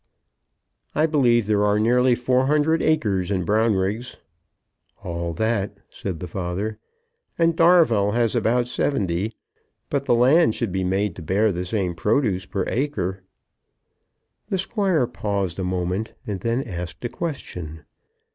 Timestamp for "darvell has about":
7.55-8.65